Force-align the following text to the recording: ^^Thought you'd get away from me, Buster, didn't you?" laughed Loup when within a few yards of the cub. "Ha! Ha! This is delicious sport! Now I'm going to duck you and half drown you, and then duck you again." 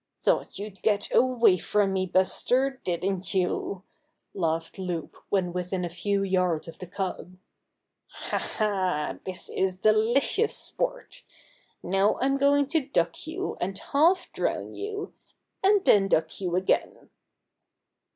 ^^Thought 0.19 0.57
you'd 0.57 0.81
get 0.81 1.13
away 1.15 1.59
from 1.59 1.93
me, 1.93 2.07
Buster, 2.07 2.81
didn't 2.83 3.35
you?" 3.35 3.83
laughed 4.33 4.79
Loup 4.79 5.15
when 5.29 5.53
within 5.53 5.85
a 5.85 5.89
few 5.91 6.23
yards 6.23 6.67
of 6.67 6.79
the 6.79 6.87
cub. 6.87 7.37
"Ha! 8.07 8.39
Ha! 8.57 9.19
This 9.27 9.49
is 9.51 9.75
delicious 9.75 10.57
sport! 10.57 11.23
Now 11.83 12.17
I'm 12.19 12.39
going 12.39 12.65
to 12.73 12.79
duck 12.87 13.27
you 13.27 13.55
and 13.61 13.77
half 13.77 14.31
drown 14.31 14.73
you, 14.73 15.13
and 15.63 15.85
then 15.85 16.07
duck 16.07 16.41
you 16.41 16.55
again." 16.55 17.11